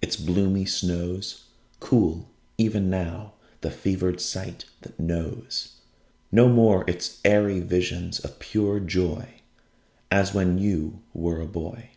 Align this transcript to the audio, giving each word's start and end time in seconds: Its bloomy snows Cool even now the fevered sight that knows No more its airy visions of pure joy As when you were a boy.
Its 0.00 0.14
bloomy 0.14 0.64
snows 0.64 1.46
Cool 1.80 2.30
even 2.56 2.88
now 2.88 3.32
the 3.62 3.70
fevered 3.72 4.20
sight 4.20 4.64
that 4.82 4.96
knows 5.00 5.72
No 6.30 6.48
more 6.48 6.88
its 6.88 7.18
airy 7.24 7.58
visions 7.58 8.20
of 8.20 8.38
pure 8.38 8.78
joy 8.78 9.40
As 10.08 10.32
when 10.32 10.56
you 10.56 11.02
were 11.12 11.40
a 11.40 11.48
boy. 11.48 11.90